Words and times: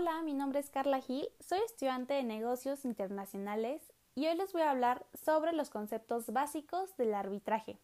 Hola, 0.00 0.22
mi 0.22 0.32
nombre 0.32 0.60
es 0.60 0.70
Carla 0.70 1.00
Gil, 1.00 1.28
soy 1.40 1.58
estudiante 1.58 2.14
de 2.14 2.22
negocios 2.22 2.84
internacionales 2.84 3.82
y 4.14 4.28
hoy 4.28 4.36
les 4.36 4.52
voy 4.52 4.62
a 4.62 4.70
hablar 4.70 5.04
sobre 5.12 5.52
los 5.52 5.70
conceptos 5.70 6.32
básicos 6.32 6.96
del 6.96 7.14
arbitraje. 7.14 7.80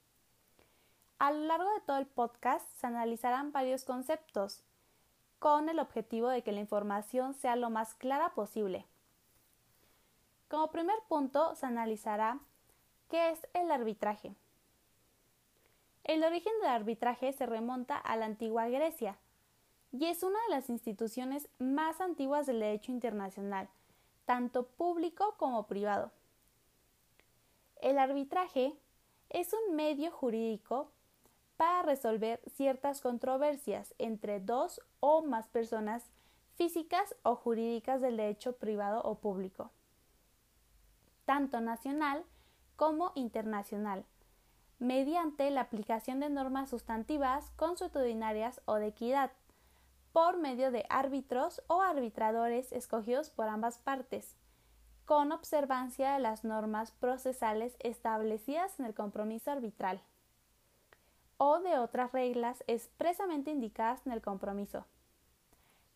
A 1.19 1.33
lo 1.33 1.45
largo 1.47 1.69
de 1.75 1.81
todo 1.81 1.97
el 1.97 2.07
podcast 2.07 2.71
se 2.79 2.87
analizarán 2.87 3.51
varios 3.51 3.83
conceptos 3.83 4.63
con 5.41 5.69
el 5.69 5.81
objetivo 5.81 6.29
de 6.29 6.43
que 6.43 6.53
la 6.53 6.61
información 6.61 7.35
sea 7.35 7.57
lo 7.57 7.69
más 7.69 7.97
clara 7.97 8.33
posible. 8.33 8.87
Como 10.47 10.71
primer 10.71 11.01
punto 11.09 11.57
se 11.57 11.67
analizará 11.67 12.39
qué 13.11 13.31
es 13.31 13.45
el 13.55 13.73
arbitraje. 13.73 14.37
El 16.05 16.23
origen 16.23 16.53
del 16.61 16.71
arbitraje 16.71 17.33
se 17.33 17.45
remonta 17.45 17.97
a 17.97 18.15
la 18.15 18.27
antigua 18.27 18.69
Grecia, 18.69 19.19
y 19.95 20.07
es 20.07 20.25
una 20.25 20.41
de 20.49 20.57
las 20.57 20.71
instituciones 20.71 21.49
más 21.61 22.01
antiguas 22.01 22.47
del 22.47 22.59
derecho 22.59 22.91
internacional, 22.91 23.69
tanto 24.25 24.67
público 24.67 25.37
como 25.37 25.69
privado. 25.69 26.11
El 27.81 27.99
arbitraje 27.99 28.75
es 29.31 29.53
un 29.53 29.77
medio 29.77 30.11
jurídico 30.11 30.91
para 31.57 31.83
resolver 31.83 32.41
ciertas 32.57 33.01
controversias 33.01 33.95
entre 33.99 34.41
dos 34.41 34.81
o 34.99 35.23
más 35.23 35.47
personas 35.47 36.11
físicas 36.57 37.15
o 37.23 37.37
jurídicas 37.37 38.01
del 38.01 38.17
derecho 38.17 38.57
privado 38.57 39.01
o 39.05 39.15
público, 39.21 39.71
tanto 41.25 41.61
nacional 41.61 42.25
como 42.75 43.13
internacional, 43.15 44.05
mediante 44.81 45.49
la 45.51 45.61
aplicación 45.61 46.19
de 46.19 46.31
normas 46.31 46.71
sustantivas, 46.71 47.53
consuetudinarias 47.55 48.61
o 48.65 48.75
de 48.75 48.89
equidad 48.89 49.31
por 50.15 50.37
medio 50.37 50.71
de 50.71 50.87
árbitros 50.91 51.61
o 51.67 51.83
arbitradores 51.83 52.71
escogidos 52.71 53.31
por 53.31 53.49
ambas 53.49 53.79
partes, 53.79 54.37
con 55.07 55.33
observancia 55.33 56.13
de 56.13 56.21
las 56.21 56.45
normas 56.45 56.93
procesales 56.93 57.77
establecidas 57.81 58.79
en 58.79 58.87
el 58.87 58.95
compromiso 58.95 59.51
arbitral 59.51 60.01
o 61.37 61.59
de 61.59 61.81
otras 61.81 62.13
reglas 62.13 62.63
expresamente 62.69 63.51
indicadas 63.51 64.07
en 64.07 64.13
el 64.13 64.23
compromiso. 64.23 64.87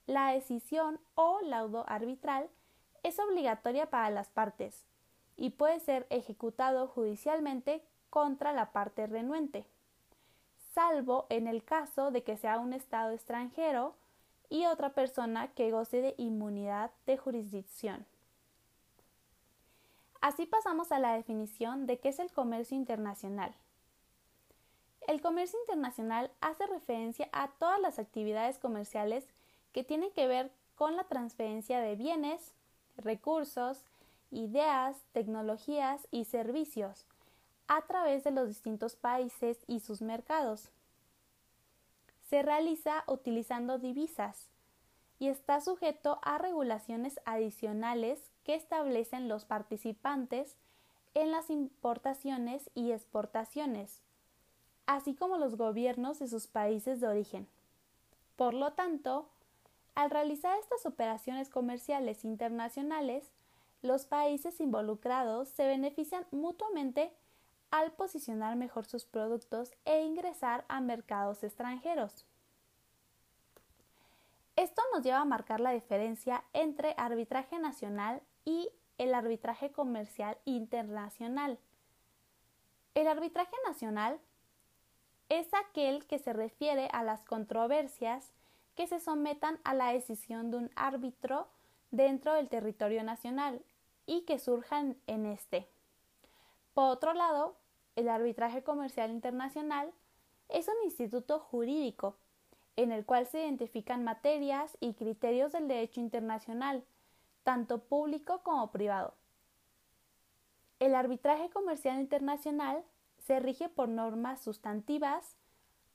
La 0.09 0.33
decisión 0.33 0.99
o 1.15 1.39
laudo 1.43 1.85
arbitral 1.89 2.51
es 3.05 3.21
obligatoria 3.21 3.89
para 3.89 4.11
las 4.11 4.31
partes 4.31 4.85
y 5.37 5.51
puede 5.51 5.79
ser 5.79 6.09
ejecutado 6.11 6.89
judicialmente 6.89 7.85
contra 8.11 8.53
la 8.53 8.73
parte 8.73 9.07
renuente, 9.07 9.65
salvo 10.75 11.27
en 11.29 11.47
el 11.47 11.63
caso 11.63 12.11
de 12.11 12.25
que 12.25 12.37
sea 12.37 12.59
un 12.59 12.73
Estado 12.73 13.13
extranjero 13.13 13.95
y 14.51 14.67
otra 14.67 14.91
persona 14.91 15.49
que 15.49 15.71
goce 15.71 16.01
de 16.01 16.15
inmunidad 16.19 16.91
de 17.07 17.17
jurisdicción. 17.17 18.07
Así 20.21 20.47
pasamos 20.47 20.91
a 20.91 20.99
la 20.99 21.15
definición 21.15 21.87
de 21.87 21.99
qué 21.99 22.09
es 22.09 22.19
el 22.19 22.33
comercio 22.33 22.77
internacional. 22.77 23.55
El 25.07 25.21
comercio 25.21 25.59
internacional 25.61 26.31
hace 26.41 26.67
referencia 26.67 27.29
a 27.33 27.49
todas 27.49 27.81
las 27.81 27.99
actividades 27.99 28.59
comerciales 28.59 29.27
que 29.73 29.85
tienen 29.85 30.11
que 30.11 30.27
ver 30.27 30.51
con 30.75 30.97
la 30.97 31.05
transferencia 31.05 31.81
de 31.81 31.97
bienes, 31.97 32.53
recursos, 32.97 33.85
ideas, 34.31 34.97
tecnologías 35.13 36.07
y 36.11 36.25
servicios 36.25 37.07
a 37.69 37.83
través 37.83 38.25
de 38.25 38.31
los 38.31 38.49
distintos 38.49 38.97
países 38.97 39.59
y 39.67 39.81
sus 39.81 40.03
mercados 40.03 40.71
se 42.29 42.43
realiza 42.43 43.05
utilizando 43.07 43.79
divisas 43.79 44.49
y 45.19 45.29
está 45.29 45.61
sujeto 45.61 46.19
a 46.23 46.39
regulaciones 46.39 47.21
adicionales 47.25 48.21
que 48.45 48.55
establecen 48.55 49.29
los 49.29 49.45
participantes 49.45 50.57
en 51.15 51.33
las 51.33 51.51
importaciones 51.51 52.71
y 52.75 52.93
exportaciones, 52.93 54.03
así 54.87 55.15
como 55.15 55.39
los 55.39 55.57
gobiernos 55.57 56.19
de 56.19 56.29
sus 56.29 56.47
países 56.47 57.01
de 57.01 57.09
origen. 57.09 57.49
Por 58.37 58.55
lo 58.55 58.73
tanto, 58.75 59.29
al 59.95 60.11
realizar 60.11 60.57
estas 60.59 60.87
operaciones 60.87 61.49
comerciales 61.49 62.25
internacionales, 62.25 63.33
los 63.83 64.05
países 64.05 64.61
involucrados 64.61 65.49
se 65.49 65.67
benefician 65.67 66.27
mutuamente 66.31 67.11
al 67.71 67.93
posicionar 67.93 68.57
mejor 68.57 68.87
sus 68.87 69.05
productos 69.05 69.75
e 69.85 70.03
ingresar 70.03 70.65
a 70.69 70.81
mercados 70.81 71.43
extranjeros. 71.45 72.27
Esto 74.57 74.83
nos 74.93 75.05
lleva 75.05 75.21
a 75.21 75.25
marcar 75.25 75.61
la 75.61 75.71
diferencia 75.71 76.45
entre 76.53 76.95
arbitraje 76.97 77.59
nacional 77.59 78.23
y 78.45 78.71
el 78.99 79.15
arbitraje 79.15 79.71
comercial 79.71 80.37
internacional. 80.45 81.59
El 82.95 83.07
arbitraje 83.07 83.55
nacional 83.67 84.19
es 85.29 85.47
aquel 85.55 86.07
que 86.07 86.19
se 86.19 86.33
refiere 86.33 86.89
a 86.93 87.05
las 87.05 87.23
controversias 87.23 88.33
que 88.75 88.87
se 88.87 88.99
sometan 88.99 89.61
a 89.65 89.75
la 89.75 89.93
decisión 89.93 90.51
de 90.51 90.57
un 90.57 90.71
árbitro 90.75 91.49
dentro 91.91 92.35
del 92.35 92.49
territorio 92.49 93.05
nacional 93.05 93.63
y 94.07 94.23
que 94.23 94.39
surjan 94.39 94.97
en 95.07 95.27
este. 95.27 95.69
Por 96.79 96.91
otro 96.91 97.13
lado, 97.13 97.57
el 97.97 98.09
arbitraje 98.09 98.63
comercial 98.63 99.11
internacional 99.11 99.93
es 100.49 100.69
un 100.69 100.77
instituto 100.85 101.41
jurídico 101.41 102.15
en 102.77 102.93
el 102.93 103.05
cual 103.05 103.27
se 103.27 103.41
identifican 103.41 104.05
materias 104.05 104.77
y 104.79 104.95
criterios 104.95 105.51
del 105.51 105.67
derecho 105.67 105.99
internacional, 105.99 106.85
tanto 107.43 107.81
público 107.81 108.45
como 108.45 108.71
privado. 108.71 109.15
El 110.79 110.95
arbitraje 110.95 111.51
comercial 111.51 111.99
internacional 111.99 112.85
se 113.27 113.41
rige 113.41 113.69
por 113.69 113.89
normas 113.89 114.41
sustantivas, 114.41 115.35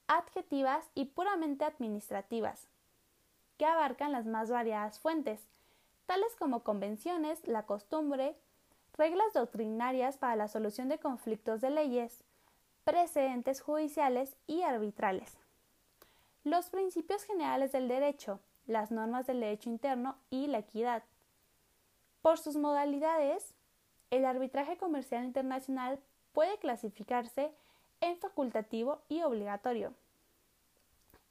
adjetivas 0.07 0.91
y 0.95 1.05
puramente 1.05 1.63
administrativas, 1.63 2.67
que 3.57 3.65
abarcan 3.65 4.11
las 4.11 4.25
más 4.25 4.51
variadas 4.51 4.99
fuentes, 4.99 5.47
tales 6.07 6.35
como 6.35 6.65
convenciones, 6.65 7.47
la 7.47 7.65
costumbre, 7.65 8.35
reglas 8.97 9.33
doctrinarias 9.33 10.17
para 10.17 10.35
la 10.35 10.47
solución 10.47 10.89
de 10.89 10.99
conflictos 10.99 11.61
de 11.61 11.69
leyes, 11.69 12.23
precedentes 12.83 13.61
judiciales 13.61 14.35
y 14.47 14.63
arbitrales. 14.63 15.37
Los 16.43 16.69
principios 16.69 17.23
generales 17.23 17.71
del 17.71 17.87
derecho, 17.87 18.39
las 18.67 18.91
normas 18.91 19.25
del 19.25 19.39
derecho 19.39 19.69
interno 19.69 20.17
y 20.29 20.47
la 20.47 20.59
equidad. 20.59 21.03
Por 22.21 22.37
sus 22.37 22.55
modalidades, 22.55 23.53
el 24.11 24.25
arbitraje 24.25 24.77
comercial 24.77 25.23
internacional 25.23 25.99
puede 26.33 26.57
clasificarse 26.57 27.51
en 28.01 28.17
facultativo 28.17 29.01
y 29.09 29.21
obligatorio. 29.23 29.93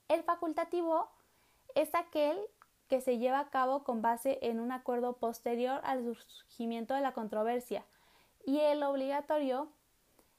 El 0.07 0.23
facultativo 0.23 1.07
es 1.75 1.93
aquel 1.95 2.37
que 2.93 3.01
se 3.01 3.17
lleva 3.17 3.39
a 3.39 3.49
cabo 3.49 3.83
con 3.83 4.03
base 4.03 4.37
en 4.43 4.59
un 4.59 4.71
acuerdo 4.71 5.17
posterior 5.17 5.81
al 5.83 6.03
surgimiento 6.03 6.93
de 6.93 7.01
la 7.01 7.11
controversia 7.11 7.83
y 8.45 8.59
el 8.59 8.83
obligatorio 8.83 9.67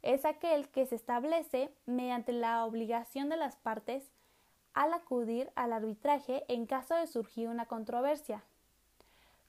es 0.02 0.24
aquel 0.24 0.68
que 0.68 0.86
se 0.86 0.94
establece 0.94 1.74
mediante 1.84 2.30
la 2.30 2.64
obligación 2.64 3.28
de 3.28 3.36
las 3.36 3.56
partes 3.56 4.08
al 4.72 4.92
acudir 4.92 5.50
al 5.56 5.72
arbitraje 5.72 6.44
en 6.46 6.66
caso 6.66 6.94
de 6.94 7.08
surgir 7.08 7.48
una 7.48 7.66
controversia, 7.66 8.44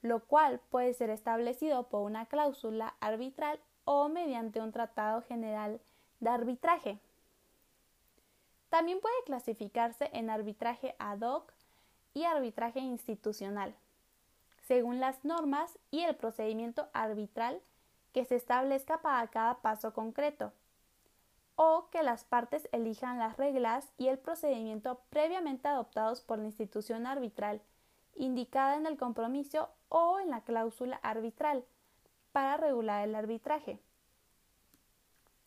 lo 0.02 0.24
cual 0.24 0.58
puede 0.68 0.92
ser 0.92 1.10
establecido 1.10 1.88
por 1.88 2.02
una 2.02 2.26
cláusula 2.26 2.96
arbitral 2.98 3.60
o 3.84 4.08
mediante 4.08 4.60
un 4.60 4.72
tratado 4.72 5.22
general 5.22 5.80
de 6.18 6.30
arbitraje. 6.30 6.98
También 8.68 8.98
puede 9.00 9.14
clasificarse 9.26 10.10
en 10.12 10.28
arbitraje 10.28 10.96
ad 10.98 11.20
hoc 11.20 11.55
y 12.16 12.24
arbitraje 12.24 12.80
institucional, 12.80 13.74
según 14.62 15.00
las 15.00 15.22
normas 15.22 15.78
y 15.90 16.00
el 16.00 16.16
procedimiento 16.16 16.88
arbitral 16.94 17.60
que 18.14 18.24
se 18.24 18.36
establezca 18.36 19.02
para 19.02 19.28
cada 19.28 19.58
paso 19.58 19.92
concreto, 19.92 20.54
o 21.56 21.90
que 21.90 22.02
las 22.02 22.24
partes 22.24 22.70
elijan 22.72 23.18
las 23.18 23.36
reglas 23.36 23.92
y 23.98 24.08
el 24.08 24.18
procedimiento 24.18 25.02
previamente 25.10 25.68
adoptados 25.68 26.22
por 26.22 26.38
la 26.38 26.46
institución 26.46 27.06
arbitral, 27.06 27.60
indicada 28.14 28.76
en 28.76 28.86
el 28.86 28.96
compromiso 28.96 29.68
o 29.90 30.18
en 30.18 30.30
la 30.30 30.40
cláusula 30.40 30.96
arbitral, 31.02 31.66
para 32.32 32.56
regular 32.56 33.06
el 33.06 33.14
arbitraje. 33.14 33.78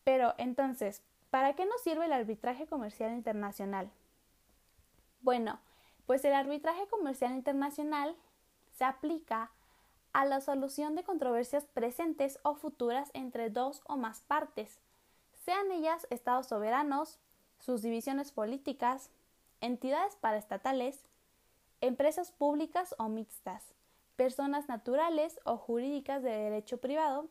Pero 0.04 0.36
entonces, 0.38 1.02
¿para 1.32 1.56
qué 1.56 1.66
nos 1.66 1.82
sirve 1.82 2.06
el 2.06 2.14
arbitraje 2.14 2.68
comercial 2.68 3.12
internacional? 3.12 3.90
Bueno, 5.22 5.60
pues 6.10 6.26
el 6.26 6.34
arbitraje 6.34 6.88
comercial 6.88 7.36
internacional 7.36 8.16
se 8.76 8.84
aplica 8.84 9.52
a 10.12 10.26
la 10.26 10.42
solución 10.42 10.96
de 10.96 11.04
controversias 11.04 11.66
presentes 11.66 12.40
o 12.42 12.56
futuras 12.56 13.12
entre 13.14 13.52
dos 13.52 13.84
o 13.86 13.96
más 13.96 14.22
partes, 14.22 14.80
sean 15.46 15.72
ellas 15.72 16.08
estados 16.10 16.48
soberanos, 16.48 17.20
sus 17.60 17.84
divisiones 17.84 18.32
políticas, 18.32 19.12
entidades 19.62 20.16
paraestatales, 20.16 21.06
empresas 21.80 22.32
públicas 22.32 22.96
o 22.98 23.08
mixtas, 23.08 23.76
personas 24.16 24.68
naturales 24.68 25.40
o 25.44 25.58
jurídicas 25.58 26.24
de 26.24 26.32
derecho 26.32 26.80
privado, 26.80 27.28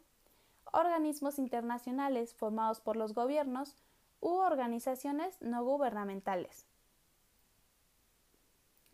organismos 0.73 1.41
internacionales 1.41 2.33
formados 2.33 2.79
por 2.79 2.95
los 2.95 3.13
gobiernos 3.13 3.75
u 4.21 4.35
organizaciones 4.35 5.37
no 5.41 5.65
gubernamentales. 5.65 6.69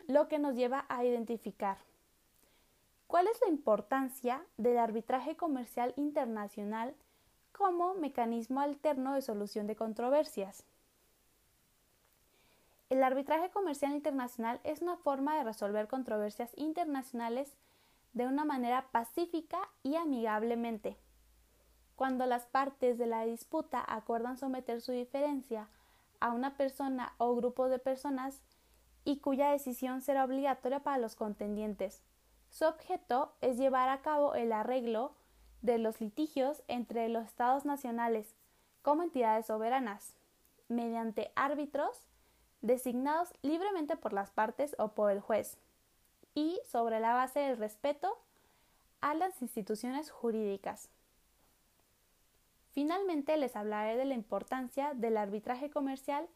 Lo 0.07 0.27
que 0.27 0.37
nos 0.37 0.55
lleva 0.55 0.85
a 0.87 1.03
identificar 1.03 1.77
cuál 3.07 3.27
es 3.27 3.41
la 3.41 3.47
importancia 3.47 4.45
del 4.57 4.77
arbitraje 4.77 5.35
comercial 5.35 5.93
internacional 5.97 6.93
como 7.51 7.95
mecanismo 7.95 8.61
alterno 8.61 9.15
de 9.15 9.23
solución 9.23 9.65
de 9.65 9.75
controversias. 9.75 10.63
El 12.89 13.03
arbitraje 13.03 13.49
comercial 13.49 13.93
internacional 13.93 14.59
es 14.63 14.83
una 14.83 14.95
forma 14.97 15.37
de 15.37 15.43
resolver 15.43 15.87
controversias 15.87 16.51
internacionales 16.55 17.57
de 18.13 18.27
una 18.27 18.45
manera 18.45 18.87
pacífica 18.91 19.57
y 19.81 19.95
amigablemente. 19.95 20.97
Cuando 21.95 22.27
las 22.27 22.45
partes 22.45 22.99
de 22.99 23.07
la 23.07 23.25
disputa 23.25 23.83
acuerdan 23.87 24.37
someter 24.37 24.81
su 24.81 24.91
diferencia 24.91 25.67
a 26.19 26.31
una 26.31 26.57
persona 26.57 27.13
o 27.17 27.35
grupo 27.35 27.69
de 27.69 27.79
personas 27.79 28.43
y 29.05 29.19
cuya 29.19 29.51
decisión 29.51 30.01
será 30.01 30.25
obligatoria 30.25 30.81
para 30.81 30.97
los 30.97 31.15
contendientes. 31.15 32.01
Su 32.49 32.65
objeto 32.65 33.33
es 33.41 33.57
llevar 33.57 33.87
a 33.89 34.01
cabo 34.01 34.35
el 34.35 34.51
arreglo 34.51 35.13
de 35.61 35.77
los 35.77 36.01
litigios 36.01 36.63
entre 36.67 37.07
los 37.07 37.25
estados 37.25 37.65
nacionales 37.65 38.35
como 38.81 39.03
entidades 39.03 39.45
soberanas, 39.45 40.15
mediante 40.67 41.31
árbitros 41.35 42.07
designados 42.61 43.33
libremente 43.41 43.95
por 43.95 44.11
las 44.11 44.31
partes 44.31 44.75
o 44.79 44.89
por 44.89 45.11
el 45.11 45.21
juez 45.21 45.57
y 46.33 46.59
sobre 46.65 46.99
la 46.99 47.13
base 47.13 47.39
del 47.39 47.57
respeto 47.57 48.17
a 49.01 49.13
las 49.13 49.41
instituciones 49.41 50.09
jurídicas. 50.09 50.89
Finalmente 52.71 53.37
les 53.37 53.55
hablaré 53.55 53.95
de 53.95 54.05
la 54.05 54.15
importancia 54.15 54.93
del 54.95 55.17
arbitraje 55.17 55.69
comercial 55.69 56.27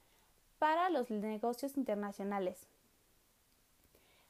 para 0.59 0.89
los 0.89 1.09
negocios 1.09 1.77
internacionales. 1.77 2.67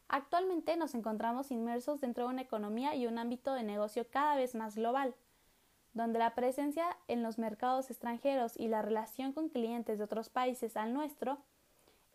Actualmente 0.07 0.77
nos 0.77 0.95
encontramos 0.95 1.51
inmersos 1.51 2.01
dentro 2.01 2.25
de 2.25 2.33
una 2.33 2.41
economía 2.41 2.95
y 2.95 3.05
un 3.05 3.17
ámbito 3.17 3.53
de 3.53 3.63
negocio 3.63 4.07
cada 4.09 4.35
vez 4.35 4.55
más 4.55 4.75
global, 4.75 5.13
donde 5.93 6.19
la 6.19 6.33
presencia 6.33 6.97
en 7.07 7.21
los 7.21 7.37
mercados 7.37 7.89
extranjeros 7.89 8.55
y 8.55 8.67
la 8.67 8.81
relación 8.81 9.33
con 9.33 9.49
clientes 9.49 9.97
de 9.97 10.05
otros 10.05 10.29
países 10.29 10.77
al 10.77 10.93
nuestro 10.93 11.37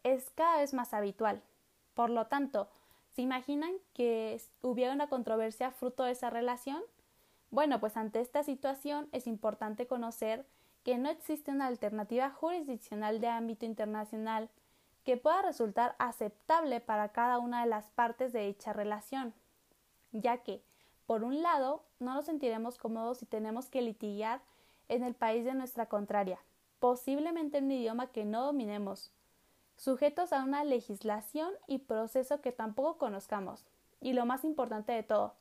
es 0.02 0.30
cada 0.30 0.58
vez 0.58 0.72
más 0.72 0.94
habitual. 0.94 1.42
Por 1.94 2.10
lo 2.10 2.26
tanto, 2.26 2.68
¿Se 3.14 3.22
imaginan 3.22 3.72
que 3.92 4.40
hubiera 4.60 4.92
una 4.92 5.06
controversia 5.06 5.70
fruto 5.70 6.02
de 6.02 6.10
esa 6.10 6.30
relación? 6.30 6.82
Bueno, 7.50 7.78
pues 7.78 7.96
ante 7.96 8.20
esta 8.20 8.42
situación 8.42 9.08
es 9.12 9.28
importante 9.28 9.86
conocer 9.86 10.44
que 10.84 10.98
no 10.98 11.08
existe 11.08 11.50
una 11.50 11.66
alternativa 11.66 12.30
jurisdiccional 12.30 13.20
de 13.20 13.28
ámbito 13.28 13.64
internacional 13.64 14.50
que 15.02 15.16
pueda 15.16 15.42
resultar 15.42 15.96
aceptable 15.98 16.80
para 16.80 17.08
cada 17.08 17.38
una 17.38 17.62
de 17.62 17.68
las 17.68 17.90
partes 17.90 18.32
de 18.32 18.46
dicha 18.46 18.72
relación, 18.72 19.34
ya 20.12 20.38
que, 20.38 20.62
por 21.06 21.24
un 21.24 21.42
lado, 21.42 21.84
no 21.98 22.14
nos 22.14 22.26
sentiremos 22.26 22.78
cómodos 22.78 23.18
si 23.18 23.26
tenemos 23.26 23.68
que 23.68 23.82
litigar 23.82 24.40
en 24.88 25.02
el 25.02 25.14
país 25.14 25.44
de 25.44 25.54
nuestra 25.54 25.86
contraria, 25.86 26.38
posiblemente 26.80 27.58
en 27.58 27.64
un 27.64 27.72
idioma 27.72 28.08
que 28.08 28.24
no 28.24 28.44
dominemos, 28.44 29.10
sujetos 29.76 30.32
a 30.32 30.44
una 30.44 30.64
legislación 30.64 31.52
y 31.66 31.78
proceso 31.78 32.40
que 32.40 32.52
tampoco 32.52 32.98
conozcamos. 32.98 33.64
Y 34.00 34.12
lo 34.12 34.26
más 34.26 34.44
importante 34.44 34.92
de 34.92 35.02
todo, 35.02 35.34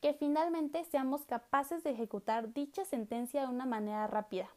que 0.00 0.14
finalmente 0.14 0.84
seamos 0.84 1.26
capaces 1.26 1.84
de 1.84 1.90
ejecutar 1.90 2.52
dicha 2.54 2.84
sentencia 2.84 3.42
de 3.42 3.48
una 3.48 3.66
manera 3.66 4.06
rápida. 4.06 4.48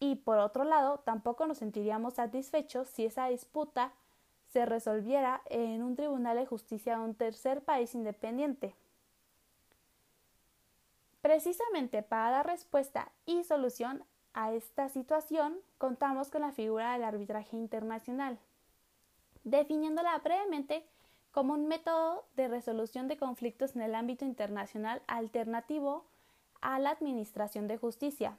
Y 0.00 0.16
por 0.16 0.38
otro 0.38 0.64
lado, 0.64 0.98
tampoco 1.00 1.46
nos 1.46 1.58
sentiríamos 1.58 2.14
satisfechos 2.14 2.88
si 2.88 3.04
esa 3.04 3.26
disputa 3.26 3.92
se 4.48 4.66
resolviera 4.66 5.42
en 5.44 5.82
un 5.82 5.94
tribunal 5.94 6.36
de 6.36 6.46
justicia 6.46 6.96
de 6.96 7.04
un 7.04 7.14
tercer 7.14 7.62
país 7.62 7.94
independiente. 7.94 8.74
Precisamente 11.20 12.02
para 12.02 12.30
dar 12.30 12.46
respuesta 12.46 13.12
y 13.26 13.44
solución 13.44 14.02
a 14.32 14.52
esta 14.52 14.88
situación, 14.88 15.58
contamos 15.76 16.30
con 16.30 16.40
la 16.40 16.52
figura 16.52 16.94
del 16.94 17.04
arbitraje 17.04 17.56
internacional, 17.56 18.38
definiéndola 19.44 20.16
brevemente 20.18 20.84
como 21.30 21.52
un 21.52 21.68
método 21.68 22.24
de 22.36 22.48
resolución 22.48 23.06
de 23.06 23.18
conflictos 23.18 23.76
en 23.76 23.82
el 23.82 23.94
ámbito 23.94 24.24
internacional 24.24 25.02
alternativo 25.06 26.06
a 26.62 26.78
la 26.78 26.90
administración 26.90 27.68
de 27.68 27.76
justicia, 27.76 28.38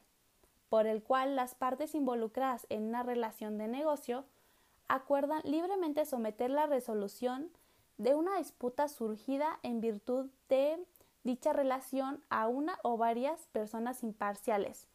por 0.71 0.87
el 0.87 1.03
cual 1.03 1.35
las 1.35 1.53
partes 1.53 1.95
involucradas 1.95 2.65
en 2.69 2.83
una 2.83 3.03
relación 3.03 3.57
de 3.57 3.67
negocio 3.67 4.23
acuerdan 4.87 5.41
libremente 5.43 6.05
someter 6.05 6.49
la 6.49 6.65
resolución 6.65 7.49
de 7.97 8.15
una 8.15 8.37
disputa 8.37 8.87
surgida 8.87 9.59
en 9.63 9.81
virtud 9.81 10.29
de 10.47 10.81
dicha 11.25 11.51
relación 11.51 12.23
a 12.29 12.47
una 12.47 12.79
o 12.83 12.95
varias 12.95 13.47
personas 13.47 14.01
imparciales, 14.01 14.87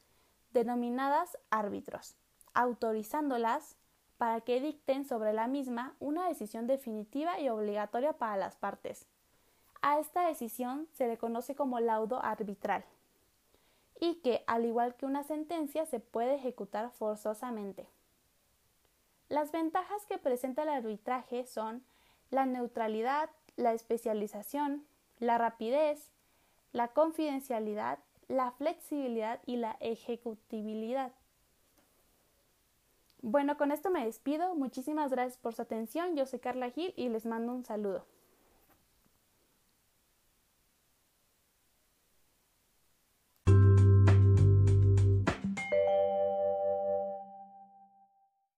denominadas 0.55 1.37
árbitros, 1.51 2.17
autorizándolas 2.55 3.77
para 4.17 4.41
que 4.41 4.63
dicten 4.63 5.05
sobre 5.05 5.35
la 5.35 5.47
misma 5.47 5.95
una 6.01 6.27
decisión 6.27 6.67
definitiva 6.67 7.39
y 7.39 7.51
obligatoria 7.51 8.15
para 8.15 8.39
las 8.39 8.57
partes. 8.57 9.05
A 9.83 10.01
esta 10.01 10.27
decisión 10.27 10.89
se 10.95 11.07
le 11.07 11.19
conoce 11.19 11.55
como 11.55 11.81
laudo 11.81 12.25
arbitral 12.25 12.87
y 14.01 14.17
que, 14.17 14.45
al 14.47 14.65
igual 14.65 14.95
que 14.95 15.07
una 15.07 15.23
sentencia, 15.23 15.87
se 15.87 16.01
puede 16.01 16.35
ejecutar 16.35 16.91
forzosamente. 16.91 17.89
Las 19.29 19.53
ventajas 19.53 20.07
que 20.07 20.19
presenta 20.19 20.63
el 20.63 20.69
arbitraje 20.69 21.47
son 21.47 21.85
la 22.31 22.47
neutralidad, 22.47 23.31
la 23.57 23.73
especialización, 23.73 24.87
la 25.19 25.39
rapidez, 25.39 26.11
la 26.73 26.89
confidencialidad 26.89 27.99
la 28.29 28.51
flexibilidad 28.53 29.41
y 29.47 29.57
la 29.57 29.77
ejecutibilidad. 29.81 31.13
Bueno, 33.23 33.57
con 33.57 33.73
esto 33.73 33.91
me 33.91 34.05
despido. 34.05 34.55
Muchísimas 34.55 35.11
gracias 35.11 35.39
por 35.39 35.55
su 35.55 35.63
atención. 35.63 36.17
Yo 36.17 36.27
soy 36.27 36.39
Carla 36.39 36.71
Gil 36.71 36.93
y 36.97 37.09
les 37.09 37.27
mando 37.27 37.53
un 37.53 37.65
saludo. 37.65 38.05